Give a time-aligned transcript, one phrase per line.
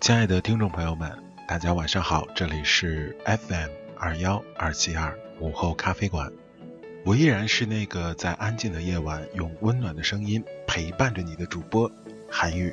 [0.00, 1.10] 亲爱的听众朋友们，
[1.48, 6.32] 大家晚上好，这里是 FM 二幺二七二午后咖啡馆，
[7.04, 11.90] 我依然是那个在安静的夜晚用温暖的声音陪伴着你的主播
[12.30, 12.72] 韩宇。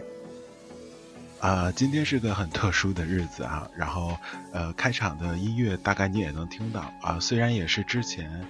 [1.44, 4.17] 啊，今天是个很特殊的日子啊，然后
[4.54, 8.45] 呃，开场的音乐大概你也能听到啊，虽然也是之前。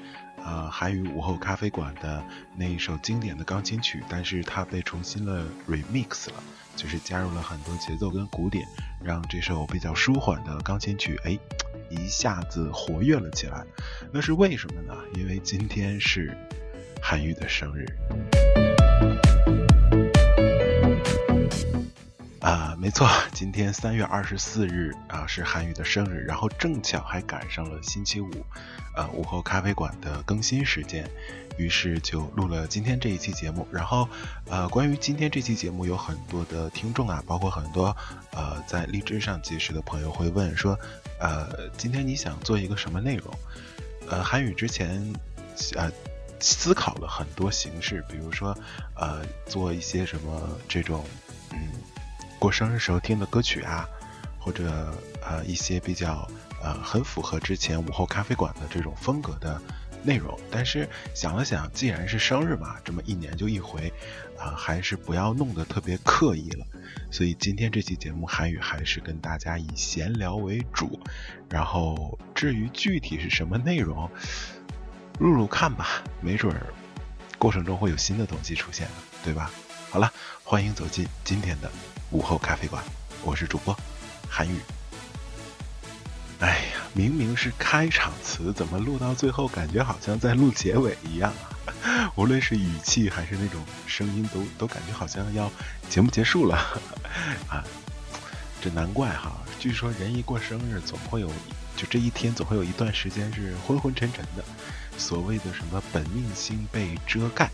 [0.45, 2.21] 呃，韩语午后咖啡馆的
[2.57, 6.43] 那一首经典的钢琴曲，但是它被重新了 remix 了，
[6.75, 8.67] 就是加入了很多节奏跟鼓点，
[9.01, 11.39] 让这首比较舒缓的钢琴曲，哎，
[11.89, 13.63] 一下子活跃了起来。
[14.11, 14.93] 那是为什么呢？
[15.15, 16.37] 因为今天是
[17.01, 17.85] 韩语的生日。
[22.83, 28.29] 没错，今天三月二十四日啊是韩宇的生日，然后正巧还赶上了星期五，
[28.93, 31.09] 呃午后咖啡馆的更新时间，
[31.55, 33.65] 于是就录了今天这一期节目。
[33.71, 34.09] 然后，
[34.49, 37.95] 呃，关于今天这期节目，有很多的听众啊，包括很多
[38.33, 40.77] 呃在荔枝上结识的朋友会问说，
[41.21, 43.33] 呃，今天你想做一个什么内容？
[44.09, 45.01] 呃，韩宇之前
[45.77, 45.89] 呃
[46.41, 48.53] 思考了很多形式，比如说
[48.97, 51.05] 呃做一些什么这种
[51.51, 51.71] 嗯。
[52.43, 53.87] 过生日时候听的歌曲啊，
[54.37, 54.93] 或者
[55.25, 56.29] 呃一些比较
[56.61, 59.61] 呃很符合之前午后咖啡馆的这种风格的
[60.03, 60.85] 内容，但是
[61.15, 63.89] 想了想，既然是生日嘛，这么一年就一回，
[64.37, 66.65] 啊还是不要弄得特别刻意了。
[67.09, 70.99] 所以今天这期节目韩语还是跟大家以闲聊为主，
[71.49, 74.11] 然后至于具体是什么内容，
[75.17, 76.67] 录录看吧，没准儿
[77.37, 78.85] 过程中会有新的东西出现，
[79.23, 79.49] 对吧？
[79.89, 80.11] 好了，
[80.43, 81.71] 欢迎走进今天的。
[82.13, 82.83] 午后咖啡馆，
[83.23, 83.75] 我是主播
[84.29, 84.59] 韩宇。
[86.41, 91.33] 哎呀，明明是开场词，怎么录到最后感觉好像在录结尾一样？
[92.15, 95.51] 无论是语气还是那种声音，都都感觉好像要
[95.89, 96.55] 节目结束了
[97.49, 97.63] 啊！
[98.61, 101.27] 这难怪哈，据说人一过生日，总会有
[101.75, 104.45] 就这一天总会有一段时间是昏昏沉沉的，
[104.99, 107.49] 所谓的什么本命星被遮盖。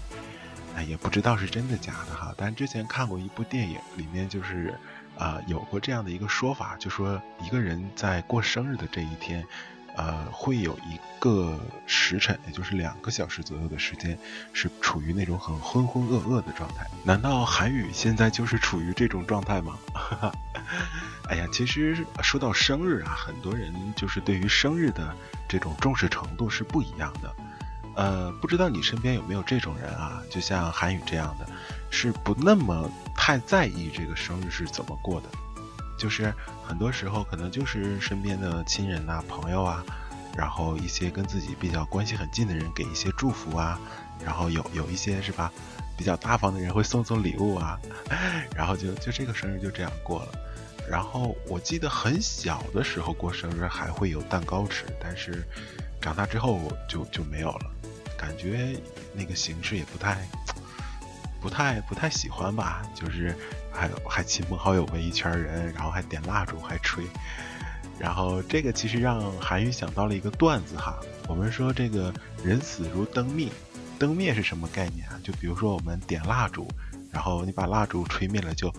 [0.82, 4.74] 也不知道是真的假的哈，但之前看过一部电影，里面就是，
[5.18, 9.46] 啊，有过这样的一个说法，就说一个人在过生日的这一天，
[9.96, 14.18] 呃，会有一个时辰，也就是两个小时左右的时间，
[14.54, 16.88] 是处于那种很浑浑噩噩的状态。
[17.04, 19.78] 难道韩语现在就是处于这种状态吗？
[21.30, 25.16] 哎呀，其实说到生日啊，很多人就是对于生日的
[25.48, 27.36] 这种重视程度是不一样的。
[28.00, 30.24] 呃，不知道你身边有没有这种人啊？
[30.30, 31.46] 就像韩宇这样的，
[31.92, 35.28] 是不那么太在意这个生日是怎么过的，
[35.98, 36.34] 就是
[36.66, 39.84] 很多时候可能就是身边的亲人呐、朋友啊，
[40.38, 43.78] 然后一些跟自己比较关系很近的人给一些祝福啊，
[44.24, 45.52] 然后有有一些是吧，
[45.98, 47.78] 比较大方的人会送送礼物啊，
[48.56, 50.30] 然后就就这个生日就这样过了。
[50.90, 55.44] 然后我记得很小的时候过生日还会有蛋糕吃，但是
[56.00, 57.72] 长大之后就就没有了。
[58.20, 58.76] 感觉
[59.14, 60.28] 那个形式也不太、
[61.40, 63.34] 不太、不太喜欢吧，就是
[63.72, 67.06] 还还亲朋好友围一圈人，然后还点蜡烛，还吹，
[67.98, 71.00] 然后这个其实让韩语想到了一个段子哈。
[71.30, 72.14] 我们说这个
[72.44, 73.48] 人死如灯灭，
[73.98, 75.18] 灯灭是什么概念啊？
[75.24, 76.68] 就比如说我们点蜡烛，
[77.12, 78.74] 然后你把蜡烛吹灭了，就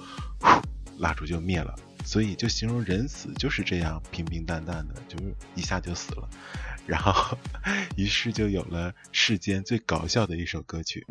[0.98, 1.74] 蜡烛就灭了。
[2.04, 6.28] 所以就形容人死就是这样平平淡淡的，就是一下就死了。
[6.86, 7.38] 然后，
[7.96, 11.06] 于是就有了世间最搞笑的一首歌曲：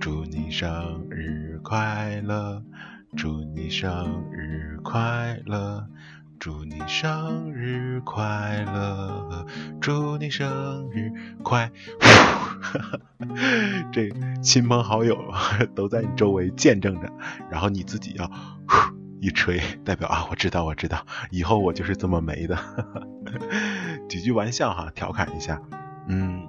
[0.00, 2.62] 祝你生日快乐，
[3.16, 5.86] 祝你生日快乐，
[6.38, 9.46] 祝你生日快乐，
[9.82, 11.12] 祝你生日
[11.42, 11.70] 快。
[13.92, 14.10] 这
[14.40, 15.18] 亲朋好友
[15.74, 17.12] 都在你周围见证着，
[17.50, 18.30] 然后你自己要
[19.20, 22.58] 一吹，代表啊，我知道，我知道，以后我就是这么没的。
[24.08, 25.60] 几句玩笑哈，调侃一下。
[26.06, 26.46] 嗯，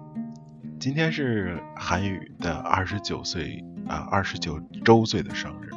[0.79, 5.69] 今天是韩语的二十九岁啊，二十九周岁的生日，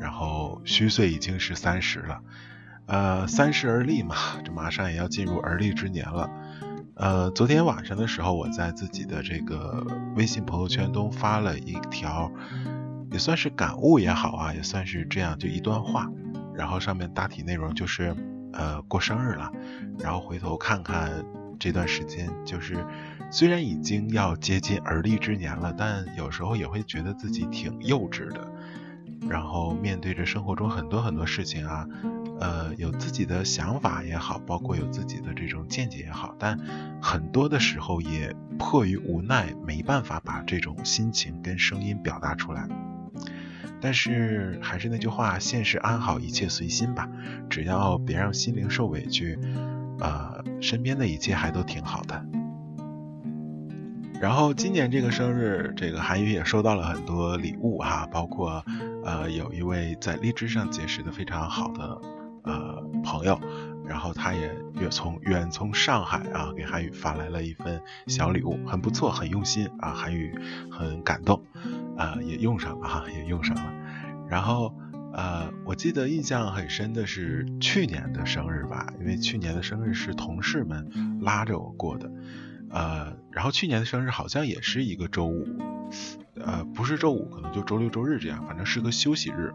[0.00, 2.20] 然后虚岁已经是三十了。
[2.86, 6.30] 呃，三十而立嘛，这马上也要进入而立之年了。
[6.94, 9.86] 呃，昨天晚上的时候，我在自己的这个
[10.16, 12.30] 微信朋友圈中发了一条，
[13.10, 16.10] 也算是感悟也好啊，也算是这样就一段话，
[16.54, 18.14] 然后上面大体内容就是。
[18.50, 19.52] 呃，过生日了，
[19.98, 21.22] 然后回头看看
[21.60, 22.82] 这段时间，就是
[23.30, 28.50] 虽然已经要接近而立之年了，但有时候也会觉得自己挺幼稚的。
[29.28, 31.86] 然后面对着生活中很多很多事情啊，
[32.40, 36.58] 呃，有自己的想法也好，包括有自己的这种见解也好，但
[37.02, 42.66] 很多的时候也迫于无奈，没办法把这种心情跟声音表达出来。
[43.80, 47.08] 但是还是那句话，现实安好，一切随心吧。
[47.48, 49.38] 只要别让心灵受委屈，
[50.00, 52.24] 呃，身边的一切还都挺好的。
[54.20, 58.64] 然后今年这个生日，这个韩宇也收到了很多礼物哈，包括
[59.04, 62.00] 呃有一位在荔枝上结识的非常好的
[62.42, 63.40] 呃朋友，
[63.88, 70.38] 然后他也远从远从上海啊给韩宇发来了一份小礼物，很不错，很用心啊，韩宇
[70.70, 71.42] 很感动。
[71.96, 73.74] 啊，也用上了哈，也用上了。
[74.28, 74.72] 然后，
[75.12, 82.08] 呃，我记得印象很深的是去年的生日吧，因为去年的生日是同事们拉着我过的。
[82.70, 85.44] 呃，然后去年的生日好像也是一个周五，
[86.36, 89.52] 呃，不是周五，可能就周六周日这样，反正是个休息日。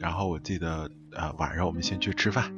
[0.00, 2.54] 然后我记得，呃，晚上我们先去吃饭，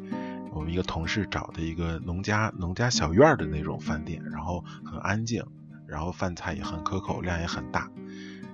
[0.70, 5.44] 一个同事找的一个农家农家小院的那种饭店，然后很安静，
[5.86, 7.88] 然后饭菜也很可口，量也很大。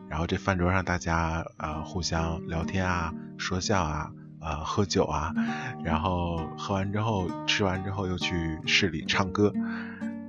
[0.09, 5.33] 然后这饭桌上大家呃互相聊天啊，说笑啊，呃喝酒啊，
[5.83, 9.53] 然后喝完之后吃完之后又去市里唱歌，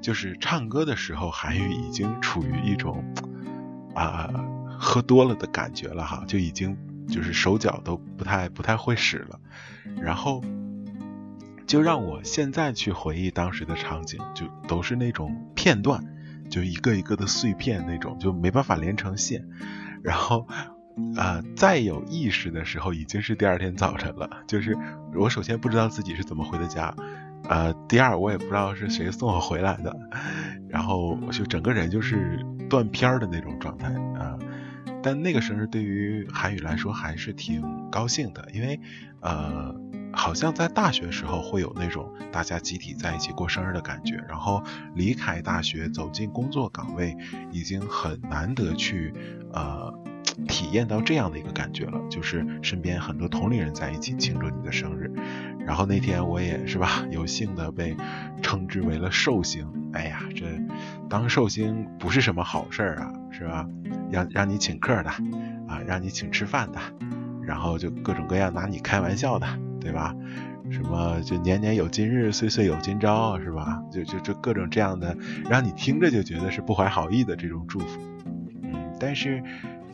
[0.01, 3.03] 就是唱歌的时候韩愈已经处于一种
[3.93, 4.33] 啊
[4.79, 6.75] 喝多了的感觉了哈，就已经
[7.07, 9.39] 就是手脚都不太不太会使了，
[10.01, 10.41] 然后
[11.67, 16.03] 就让我现在去回忆当时的场景，就都是那种片段。
[16.47, 19.43] 就一个一个的碎片那种，就没办法连成线。
[20.03, 20.47] 然后，
[21.17, 24.29] 呃，再有意识的时候，已经是第二天早晨了。
[24.47, 24.77] 就是
[25.15, 26.95] 我首先不知道自己是怎么回的家，
[27.49, 29.97] 呃，第二我也不知道是谁送我回来的。
[30.69, 33.87] 然后我就整个人就是断片儿的那种状态
[34.19, 34.37] 啊。
[35.01, 38.79] 但那个生日对于韩宇来说还是挺高兴的，因为
[39.21, 39.75] 呃。
[40.15, 44.63] 好像在大学时候会有那种大家集体在一起过生日的感觉，然后
[44.95, 47.15] 离开大学走进工作岗位，
[47.51, 49.13] 已经很难得去
[49.53, 49.93] 呃
[50.47, 55.11] 体验到这样的一个感觉了，就是身边很多同龄人在一起庆祝你的生日。
[55.59, 57.95] 然后那天我也是吧，有幸的被
[58.41, 59.67] 称之为了寿星。
[59.93, 60.45] 哎呀，这
[61.09, 63.67] 当寿星不是什么好事儿啊，是吧？
[64.11, 65.09] 让让你请客的
[65.67, 66.79] 啊，让你请吃饭的，
[67.41, 69.47] 然后就各种各样拿你开玩笑的。
[69.85, 70.15] 对吧？
[70.71, 73.83] 什么就年年有今日，岁岁有今朝，是吧？
[73.91, 75.15] 就就就各种这样的，
[75.47, 78.01] 让你听着就觉得是不怀好意的这种祝福。
[78.63, 79.43] 嗯，但是。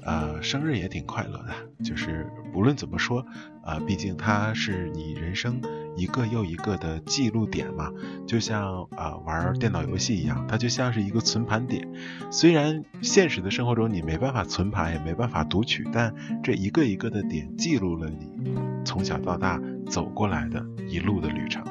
[0.04, 1.54] 呃，生日也挺快乐的，
[1.84, 3.24] 就是无论怎么说，
[3.64, 5.62] 呃，毕竟它是你人生
[5.96, 7.92] 一个又一个的记录点嘛，
[8.26, 11.88] 就像呃玩电脑游戏一样，它就像是一个存盘点。
[12.32, 19.62] 虽然现实的生活中你没办法存盘，也没办法读取，但这一个一个的点记录了你从小到大
[19.92, 21.62] 走过来的一路的旅程。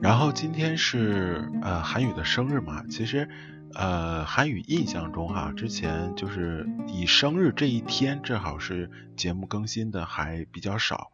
[0.00, 3.28] 然后今天是呃韩宇的生日嘛，其实
[3.74, 11.10] 呃韩宇印象中哈，之前就是以生日这一天正好是节目更新的还比较少，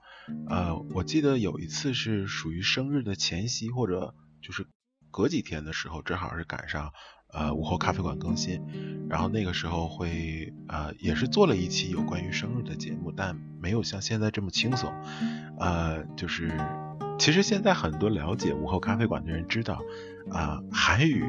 [0.48, 4.66] 呃我记得有一次是属于生日的前夕或者就是
[5.10, 6.92] 隔几天的时候，正好是赶上
[7.32, 8.62] 呃午后咖啡馆更新，
[9.08, 14.92] 然后那个时候会呃也是做了一期有关于生日的节目，但没有像现在这么轻松，
[15.58, 16.50] 呃就是。
[17.18, 19.82] 其实现在很多了解午后咖啡馆的人知道，
[20.30, 21.22] 啊，韩语，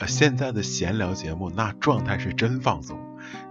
[0.00, 2.98] 呃，现在的闲聊节目那状态是真放松，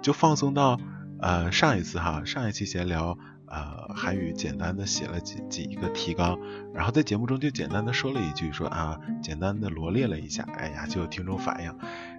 [0.01, 0.77] 就放松到，
[1.21, 3.17] 呃，上一次哈，上一期闲聊，
[3.51, 6.39] 呃，韩语简单的写了几几个提纲，
[6.73, 11.75] 然后在节目中就简单的说了一句，说啊，简单的罗列了一下，哎呀，就有听众反映，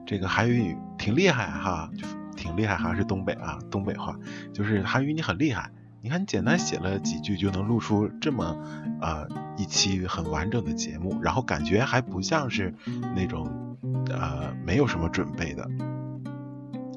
[0.07, 1.91] 这个韩语挺厉害哈，
[2.37, 4.19] 挺厉害哈，是东北啊，东北话，
[4.53, 5.71] 就是韩语你很厉害。
[6.05, 8.57] 你看，你简单写了几句就能录出这么
[9.01, 12.75] 呃一期很完整的节目，然后感觉还不像是
[13.15, 13.79] 那种
[14.11, 15.71] 呃没有什么准备的，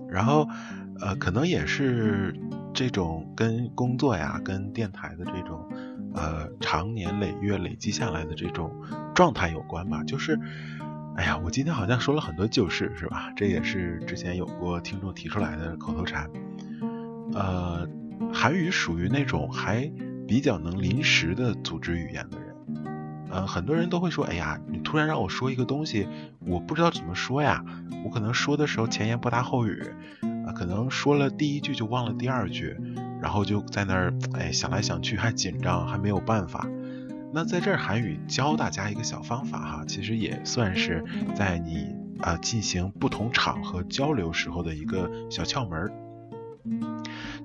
[0.09, 0.49] 然后
[0.99, 2.35] 呃可能也是
[2.75, 5.67] 这种跟工作呀、跟电台的这种
[6.13, 8.71] 呃长年累月累积下来的这种
[9.15, 10.03] 状态有关吧。
[10.03, 10.39] 就是，
[11.15, 13.31] 哎呀，我今天好像说了很多旧事，是吧？
[13.35, 16.29] 这也是之前有过听众提出来的口头禅，
[17.33, 17.87] 呃。
[18.33, 19.91] 韩语属于那种还
[20.25, 22.55] 比较能临时的组织语言的人，
[23.29, 26.07] 呃，很多人都会说，哎呀，你突然让我说一个东西，
[26.39, 27.65] 我不知道怎么说呀，
[28.05, 29.83] 我可能说的时候前言不搭后语，
[30.55, 32.75] 可能说了第一句就忘了第二句，
[33.21, 36.67] 然后就在那儿，哎，想来想去还紧张，还没有办法。
[37.33, 41.03] 那在这儿韩语教大家一个小方法哈，其实也算是
[41.35, 45.91] 在你啊进行不同场合交流时候的一个小窍门儿。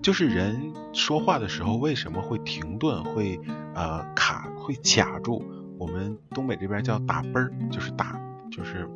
[0.00, 3.38] 就是人说话的时候为什么会停顿，会
[3.74, 5.44] 呃卡，会卡住？
[5.76, 8.18] 我们东北这边叫打啵儿，就是打，
[8.50, 8.88] 就是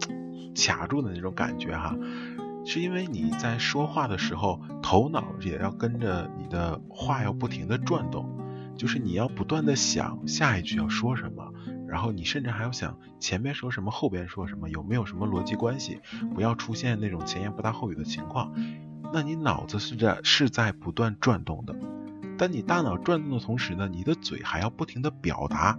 [0.54, 1.94] 卡住的那种感觉哈。
[2.64, 8.28] 是因为你在说话的时候，头脑也要跟着你的话要不停的转动，
[8.76, 11.52] 就是你要不断的想下一句要说什么，
[11.86, 16.00] 然后你甚至还要想前面说什么，后边说什么，有没有什么逻辑关系，
[16.34, 18.52] 不要出现那种前言不搭后语的情况。
[19.12, 21.76] 那你脑子是在是在不断转动的，
[22.36, 25.78] 但你大脑转动的同时呢，你的嘴还要不停的表达，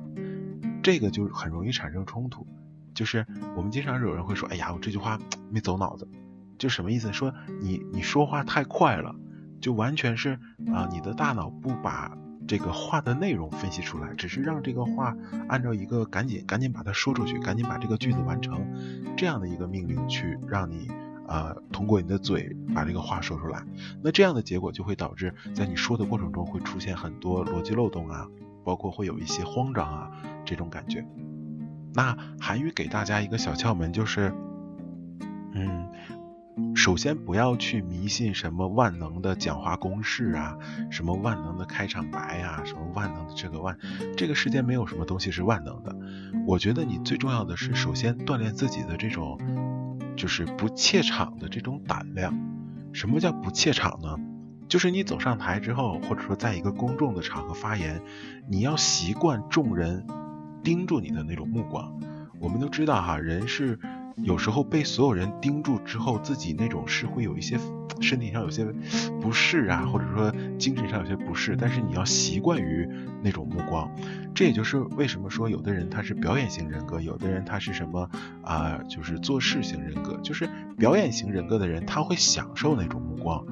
[0.81, 2.47] 这个就很容易产生冲突。
[2.93, 3.25] 就是
[3.57, 5.19] 我们经常有人会说，哎呀，我这句话
[5.51, 6.07] 没走脑子，
[6.57, 7.11] 就什么意思？
[7.13, 9.15] 说你你说话太快了，
[9.61, 10.39] 就完全是
[10.73, 15.15] 啊，你的大脑不把这个话的内容分析出来，只是让这个话
[15.47, 18.65] 按照一个赶紧赶紧把它说出去，赶紧把这个句子完成
[19.15, 20.89] 这样的一个命令去让你。
[21.27, 23.63] 呃，通过你的嘴把这个话说出来，
[24.03, 28.27] 那这样的结果就会导致在你说的过程中会出现很多逻辑漏洞啊，
[28.63, 30.11] 包括会有一些慌张啊
[30.45, 31.03] 这种感觉。
[31.95, 34.31] 那韩语给大家一个小窍门就是，
[35.53, 35.89] 嗯，
[36.85, 40.55] 首先不要去迷信什么万能的讲话公式啊，
[40.91, 43.75] 什么万能的开场白啊，什么万能的这个万，
[44.15, 45.95] 这个世界没有什么东西是万能的。
[46.45, 49.39] 我觉得你最重要的是首先锻炼自己的这种。
[50.15, 52.39] 就是不怯场的这种胆量。
[52.93, 54.15] 什么叫不怯场呢？
[54.69, 57.99] 就是你走上台之后，或者说在一个公众的场合发言，
[58.47, 60.05] 你要习惯众人
[60.63, 61.99] 盯住你的那种目光。
[62.39, 63.79] 我们都知道哈，人是
[64.23, 67.57] 有时候被所有人盯住之后，自己那种是会有一些
[67.99, 68.65] 身体上有些
[69.21, 71.55] 不适啊，或者说精神上有些不适。
[71.59, 72.89] 但是你要习惯于
[73.21, 73.91] 那种目光。
[74.33, 78.09] 这也就是为什么说有的人他是表演型人格，有的人他是什么
[78.41, 78.79] 啊？
[78.89, 80.17] 就是做事型人格。
[80.23, 83.45] 就是表演型人格的人，他会享受那种目光。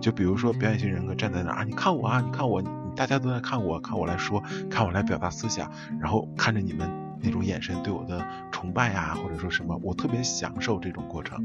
[0.00, 5.70] 就比如说表演型人格站在那啊，你看我啊，你看我，你大家都在看我，看我来说，看我来表达思想，
[6.00, 6.88] 然后看着你们
[7.22, 11.44] 那种眼神对我的崇拜啊，或者说什么，我特别享受这种过程。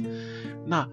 [0.65, 0.87] 那。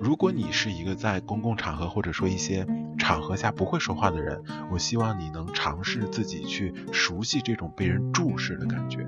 [0.00, 2.66] 如果你是一个在公共场合或者说一些
[2.98, 9.06] 场合下不会说话的人，我希望你能尝试自己去熟悉这种被人注视的感觉。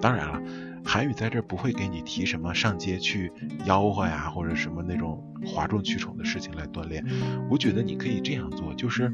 [0.00, 0.42] 当然了，
[0.84, 3.30] 韩语在这不会给你提什么上街去
[3.66, 7.04] 吆喝呀，或者什么那种哗众取宠的事情来锻炼。
[7.48, 9.12] 我觉得你可以这样做，就是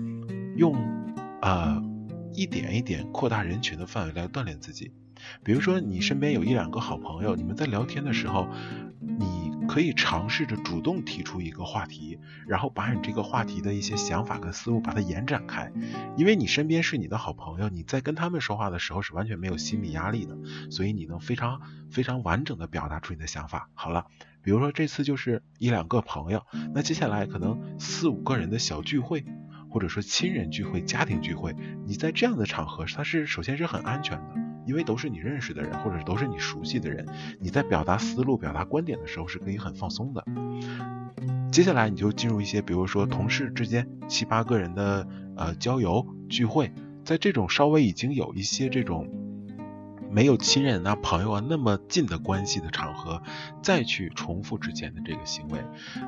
[0.57, 0.75] 用
[1.43, 1.83] 呃
[2.33, 4.93] 一点一点扩大人群的范围来锻炼自己。
[5.45, 8.49] 比如说你身边有一两个好朋友，你们在聊天的时候，
[9.01, 9.53] 你。
[9.69, 15.73] 可以尝试着主动提出一个话题，然后把你这个话题的一些想法跟思路把它延展开，
[16.17, 20.37] 因为你身边是你的好朋友，你在跟他们说话的时候是完全没有心理压力的，
[20.69, 21.61] 所以你能非常
[21.93, 23.71] 非常完整的表达出你的想法。
[23.75, 24.07] 好了，
[24.43, 29.25] 比如说这次就是一两个朋友，那接下来可能四五个人的小聚会，
[29.71, 31.55] 或者说亲人聚会、家庭聚会，
[31.87, 34.52] 你在这样的场合，它是首先是很安全的。
[34.67, 37.07] 因为都是你认识的人，或者都是你熟悉的人，
[37.41, 40.25] 你在表达思路、表达观点的时候是可以很放松的。
[41.51, 46.73] 接下来你就进入一些，比如说同事之间七八个人的呃郊游聚会，
[47.05, 49.09] 在这种稍微已经有一些这种
[50.11, 53.23] 没有亲人啊、朋友啊那么近的关系的场合，
[53.63, 55.63] 再去重复之前的这个行为，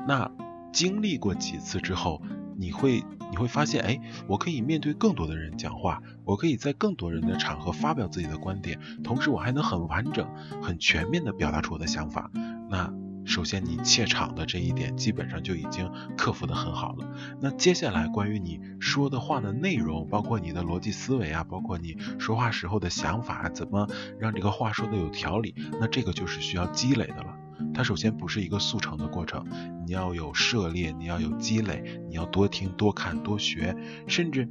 [0.07, 0.31] 那
[0.75, 2.21] 经历过几次之后。
[2.57, 10.25] 你会你会发现，哎，我可以面对更多的人讲话，我可以在更多人的场合发表自己的观点，同时我还能很完整、
[10.61, 12.31] 很全面的表达出我的想法。
[12.69, 12.93] 那
[13.25, 17.13] 首先你怯场的这一点基本上就已经克服的很好了。
[17.41, 27.35] 那接下来关于你说的话的内容，包括你的逻辑思维啊，包括你说话时候的想法，怎么让这个话说的有条理，那这个就是需要积累的了。
[27.73, 29.45] 它首先不是一个速成的过程，
[29.85, 33.75] 你要有涉猎，你要有积累，你要多听、多看、多学，
[34.07, 34.47] 甚至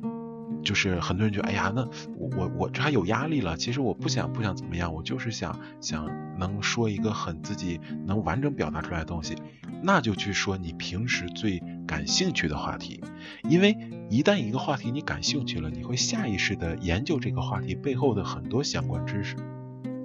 [0.63, 1.83] 就是很多人觉得，哎呀，那
[2.19, 3.57] 我我我这还有压力了。
[3.57, 6.07] 其实我不想不想怎么样，我就是想想
[6.39, 9.37] 能说一个很自己能完整表达出来的东西，
[9.83, 13.01] 那就去说你平时最感兴趣的话题，
[13.49, 13.77] 因为
[14.11, 19.37] 一旦一个话题你感兴趣了，你会下意识的研究这个话题背后的很多相关知识。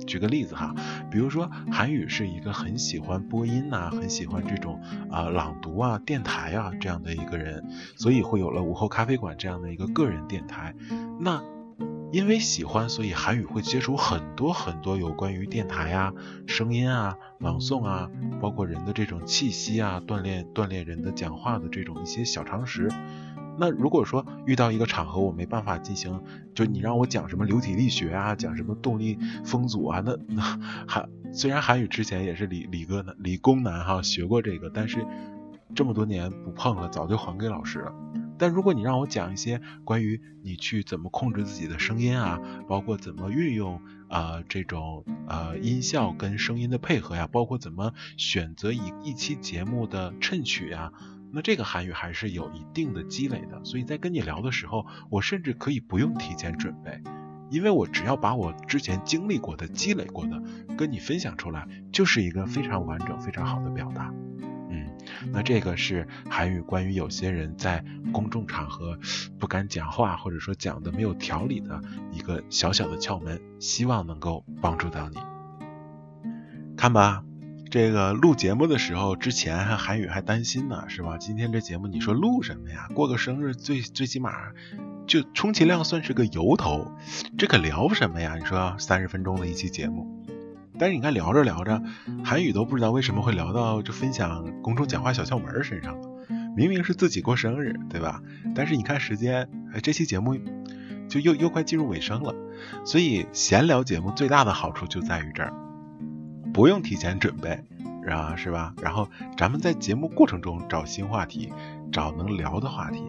[0.09, 0.73] 举个例子哈，
[1.11, 7.63] 比如说韩语是一个很喜欢播音呐，很喜欢这种啊朗读啊电台啊这样的一个人，
[7.95, 10.73] 所以会有了午后咖啡馆这样的一个个人电台。
[11.19, 11.43] 那
[12.11, 16.11] 因为喜欢，所以韩语会接触很多很多有关于电台啊、
[16.47, 18.09] 声音啊、朗诵啊，
[18.41, 22.89] 包括人的这种气息啊，锻炼锻炼人的讲话的这种一些小常识。
[23.59, 26.21] 那如果说遇到一个场合我没办法进行，
[26.55, 30.41] 就你让我讲什么流体力学啊，讲什么动力风阻啊，那那
[30.87, 35.05] 韩虽然韩语之前也是理理科男理工男哈学过这个，但是
[35.75, 37.93] 这么多年不碰了，早就还给老师了。
[38.37, 42.39] 但如果你让我讲一些关于你去怎么控制自己的声音啊，
[42.69, 50.93] 包括怎么运用啊这种呃音效跟声音的配合呀，包括怎么选择一一期节目的衬曲呀，
[51.31, 53.63] 那这个韩语还是有一定的积累的。
[53.63, 57.01] 所以在跟你聊的时候，我甚至可以不用提前准备。
[57.49, 60.39] 因为我只要把我之前经历过的、积累过的
[60.77, 64.13] 跟你分享出来，就是一个非常完整、非常好的表达。
[64.69, 64.87] 嗯，
[65.31, 67.83] 那这个是韩语关于有些人在
[68.13, 68.99] 公众场合
[69.39, 71.81] 不敢讲话，或者说讲的没有条理的
[72.11, 75.17] 一个小小的窍门，希望能够帮助到你。
[76.77, 77.23] 看吧，
[77.69, 81.17] 这个录节目的时候，之前还韩语还担心呢，是吧？
[81.19, 82.87] 今天这节目你说录什么呀？
[82.95, 84.31] 过个生日，最最起码。
[85.05, 86.91] 就充其量算是个由头，
[87.35, 88.35] 这可聊什么呀？
[88.37, 90.05] 你说三十分钟的一期节目，
[90.77, 91.81] 但是你看聊着聊着，
[92.23, 96.07] 韩语都不知道为什么会聊到就分享公众讲话小窍门身上了。
[96.55, 98.21] 明明是自己过生日，对吧？
[98.53, 99.49] 但是你看时间，
[99.81, 100.37] 这期节目
[101.07, 102.35] 就又又快进入尾声了。
[102.85, 105.51] 所以闲聊节目最大的好处就在于这儿，
[106.59, 107.63] 不用提前准备，
[108.11, 108.73] 啊，是吧？
[108.81, 111.53] 然后咱们在节目过程中找新话题，
[111.89, 113.01] 找能聊的话题。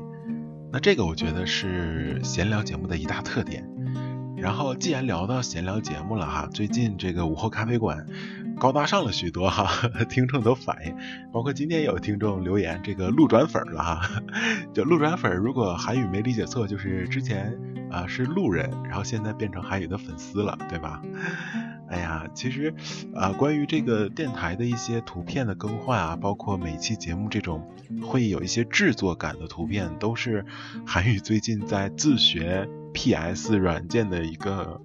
[0.70, 3.68] 那这个我觉得是闲聊节目的一大特点。
[4.36, 8.06] 然后既然聊到闲聊节目了哈，最近这个午后咖啡馆
[8.56, 9.68] 高大上了许多哈，
[10.08, 10.94] 听众都反映，
[11.32, 14.08] 包括今天有听众留言，这个路转粉了哈，
[14.72, 17.58] 就路转粉，如果韩语没理解错，就是之前
[17.90, 21.02] 啊是路人，然后现在变成韩语的粉丝了，对吧？
[21.90, 22.72] 哎呀，其实，
[23.14, 27.68] 啊，关于这个电台的一些图片的更换啊，包括每期节目这种
[28.00, 30.46] 会有一些制作感的图片，都是
[30.86, 34.80] 韩语最近在自学 PS 软件的一个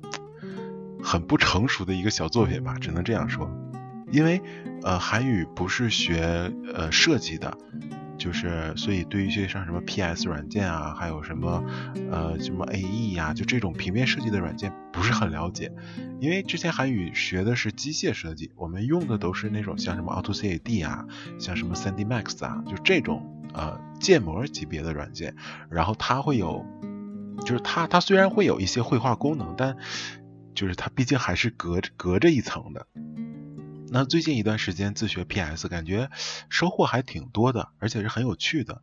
[1.01, 3.50] 很不成熟的一个小作品吧，只能这样说。
[4.12, 4.41] 因为，
[4.83, 7.57] 呃，韩语不是学呃设计的。
[8.25, 11.63] 就是，所以对于一些像什么 PS 软件啊，还有什么
[12.10, 15.72] 呃什么 AE 呀，就这种平面设计的软件不是很了解。
[16.20, 21.05] 因为之前韩语学的是机械设计，我们用的都是那种像什么 AutoCAD 啊，
[21.38, 25.35] 像什么 3D Max 啊，就这种呃建模级别的软件。
[25.70, 26.66] 然后它会有，
[27.42, 29.77] 就是它它虽然会有一些绘画功能，但
[30.55, 32.88] 就是它毕竟还是隔着隔着一层的。
[33.96, 36.10] 那最近一段时间自学 PS，感觉
[36.50, 38.81] 收获还挺多的，而且是很有趣的。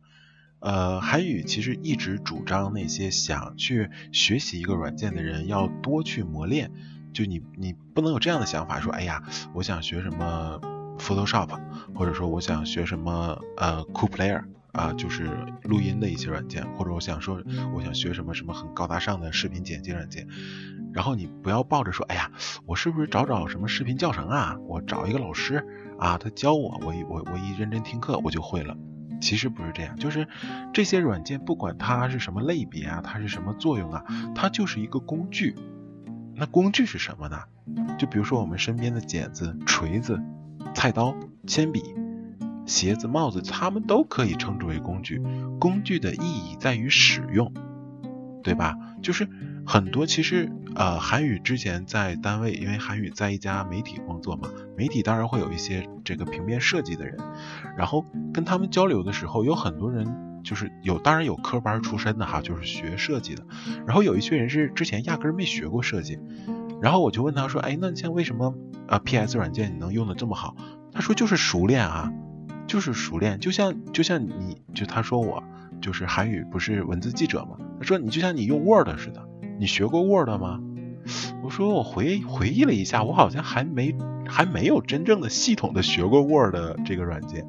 [0.59, 6.71] 呃，韩语其实一直主张那些想去学习一个软件的人要多去磨练。
[7.13, 9.21] 就你你不能有这样的想法，说哎呀，
[9.53, 10.59] 我想学什么
[10.97, 11.59] Photoshop，
[11.93, 15.29] 或者说我想学什么呃 Cool Player 啊，就是
[15.61, 17.39] 录音的一些软件，或者我想说
[17.75, 20.27] 我想学什么什么很高大上的视频剪辑软件。
[20.93, 22.31] 然后你不要抱着说，哎呀，
[22.65, 24.57] 我是不是找找什么视频教程啊？
[24.67, 25.65] 我找一个老师
[25.97, 28.77] 啊，他教我，我一我我一认真听课，我就会了。
[29.19, 30.27] 其实不是这样，就是
[30.73, 34.03] 这些软件不管它是什么类别啊，它是什么作用啊，
[34.35, 35.55] 它就是一个工具。
[36.35, 37.39] 那工具是什么呢？
[37.97, 40.21] 就比如说我们身边的剪子、锤子、
[40.75, 41.15] 菜刀、
[41.47, 41.95] 铅笔、
[42.65, 45.21] 鞋子、帽子，它们都可以称之为工具。
[45.59, 47.51] 工具的意义在于使用，
[48.43, 48.77] 对吧？
[49.01, 49.27] 就是。
[49.65, 57.17] 很多其实，呃，韩语之前在单位，因为韩语在一家媒体工作嘛，媒体当然会有一些这个平面设计的人，
[57.77, 63.45] 然后跟他们交流的时候，有很多人就是有，当然有科班出身的哈，就是学设计的，
[63.87, 66.19] 然后有一群人是之前压根没学过设计，
[66.81, 68.53] 然后我就问他说，哎，那你像为什么
[68.87, 70.55] 啊 PS 软件你能用的这么好？
[70.91, 72.11] 他说就是熟练啊，
[72.67, 75.41] 就是熟练，就像就像你就他说我
[75.81, 79.25] 就是韩语不是文字记者嘛，他说你就像你用 Word 似的。
[79.59, 80.59] 你学过 Word 吗？
[81.43, 83.93] 我说我回回忆了一下，我好像还没
[84.25, 87.45] 还没有真正的系统的学过 Word 这个软件，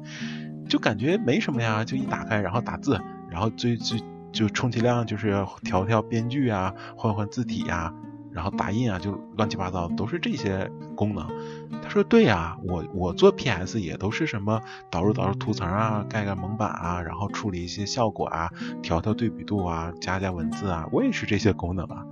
[0.67, 4.01] 就感觉没什么呀，就一打开然后打字，然后最最
[4.33, 7.93] 就充其量就是调调编剧啊，换换字体呀，
[8.35, 11.25] 然后打印啊，就乱七八糟都是这些功能。
[11.81, 22.05] 他说对呀，我我做 PS 也都是什么导入导入图层啊，盖盖蒙版啊，然后处理一些效果啊，调调对比度啊，加加文字啊，我也是这些功能啊。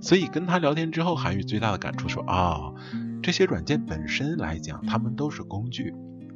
[0.00, 2.76] 所以跟他聊天之后，韩愈最大的感触说哦，
[3.20, 5.92] 这些软件本身来讲，它们都是工具。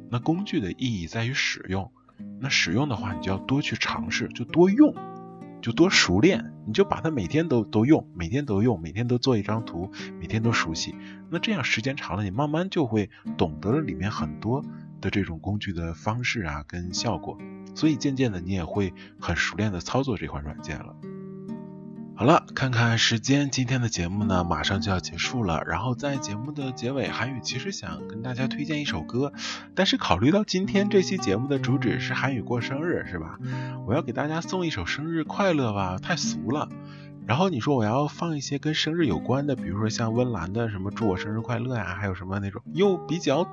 [0.09, 1.89] 那工具的意义在于使用，
[2.41, 4.93] 那使用的话，你就要多去尝试，就多用。
[5.61, 10.95] 就多熟练，你就把它每天都都用，每天都用，每天都做一张图，每天都熟悉。
[11.29, 14.63] 那这样时间长了，你慢慢就会懂得了里面很多
[14.99, 17.37] 的这种工具的方式啊，跟效果。
[17.75, 20.95] 所以渐渐的，你也会很熟练的操作这款软件了。
[22.21, 25.63] 好了，看看时间，今天的节目呢马上就要结束了。
[25.65, 29.33] 然后在节目的结尾，韩宇其实想跟大家推荐一首歌，
[29.73, 33.39] 但是考虑到今天这期节目的主旨是韩宇过生日，是吧？
[33.87, 36.69] 我要给大家送一首生日快乐吧，太俗了。
[37.25, 43.47] 然后你说我要放一些跟生日有关的，比如说像温岚的什么祝我生日快乐呀，还有什么那种又比较。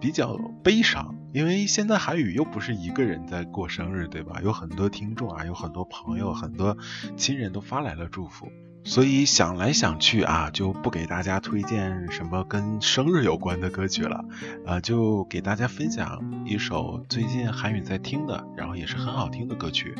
[0.00, 4.40] 比较悲伤，因为现在韩宇又不是一个人在过生日，对吧？
[4.42, 6.78] 有很多听众啊，有很多朋友，很多
[7.14, 8.50] 亲人都发来了祝福，
[8.84, 14.24] 所以想来想去啊，就不给大家推荐什么跟生日有关的歌曲了，
[14.64, 19.94] 呃，就给大家分享一首最近韩宇在听的，然后也是很好听的歌曲，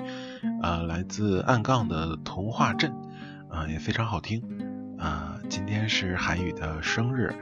[0.63, 2.95] 呃，来自暗杠的童话镇，
[3.51, 4.43] 啊，也非常好听，
[4.99, 7.35] 啊，今天是韩宇的生日。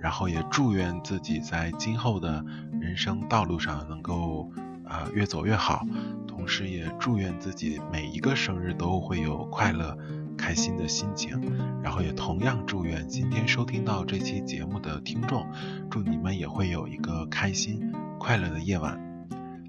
[0.00, 2.44] 然后也祝愿自己在今后的
[2.80, 4.50] 人生道路上能够
[4.84, 5.84] 啊越走越好，
[6.26, 9.96] 同时也祝愿自己每一个生日都会有快乐、
[10.38, 11.40] 开心的心情。
[11.82, 15.46] 然后也同样祝愿今天收听到这期节目的听众，
[15.90, 18.98] 祝你们也会有一个开心、快乐的夜晚。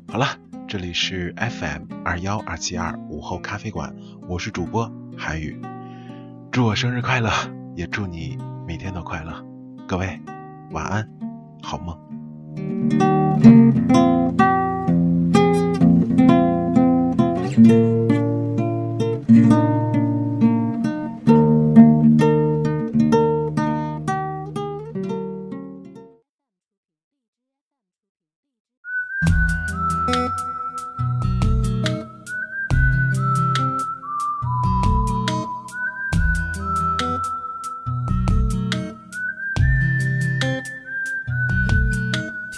[0.08, 0.28] 好了，
[0.68, 3.96] 这里是 FM 二幺二七二午后咖啡馆，
[4.28, 5.62] 我是主播韩宇，
[6.52, 7.32] 祝我生日快乐，
[7.76, 9.51] 也祝你每天都快乐。
[9.92, 10.08] 各位，
[10.70, 11.06] 晚安，
[11.62, 11.98] 好梦。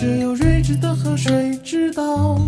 [0.00, 2.40] 只有睿智的河水知道，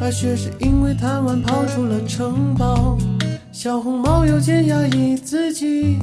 [0.00, 2.96] 白雪是因为贪玩跑出了城堡。
[3.50, 5.98] 小红帽又见压抑自己，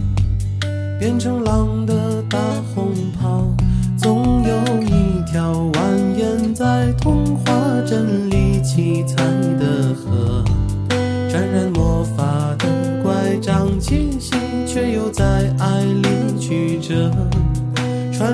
[0.99, 2.37] 变成狼的大
[2.73, 3.55] 红袍。
[3.97, 5.79] 总有一条蜿
[6.19, 7.53] 蜒在童话
[7.87, 9.23] 镇里七彩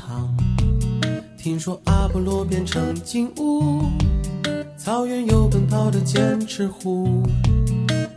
[0.00, 0.34] 堂。
[1.36, 3.82] 听说阿波罗变成金乌，
[4.76, 7.22] 草原有奔跑的剑齿虎。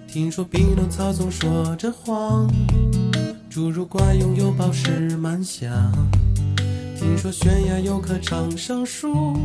[0.08, 2.48] 听说匹诺曹总说着谎，
[3.52, 5.70] 侏儒怪拥有宝石满箱。
[6.98, 9.36] 听说悬崖有棵长生树，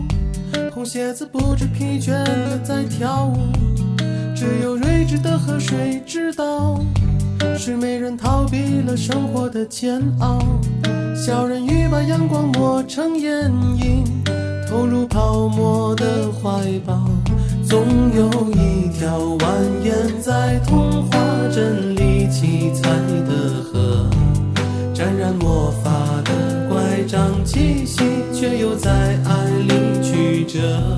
[0.73, 3.39] 红鞋子不知疲倦的在跳舞。
[4.35, 6.81] 只有睿智的河水知道。
[7.57, 10.39] 睡美人逃避了生活的煎熬，
[11.21, 14.05] 小人鱼把阳光抹成眼影，
[14.69, 16.49] 投入泡沫的怀
[16.87, 16.97] 抱。
[17.69, 19.41] 总有一条蜿
[19.83, 21.19] 蜒在童话
[21.53, 22.89] 镇里七彩
[23.27, 24.09] 的河，
[24.95, 25.91] 沾染魔法
[26.25, 28.01] 的乖张气息，
[28.33, 28.91] 却又在
[29.25, 30.97] 爱里曲折。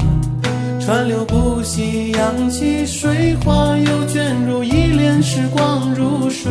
[0.78, 6.50] 川流不息，扬起水花，又卷入一帘时光如水，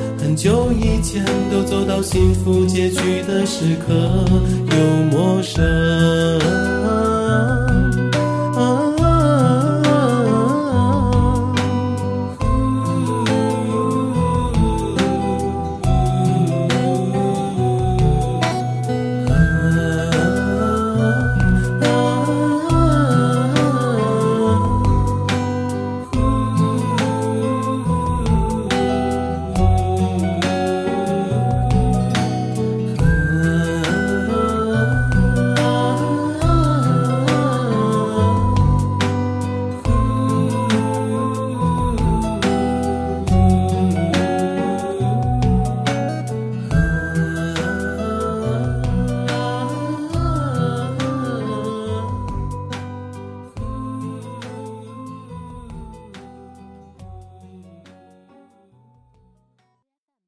[0.31, 3.93] 很久以前都走到幸福结局的时刻，
[4.71, 4.77] 又
[5.11, 5.61] 陌生。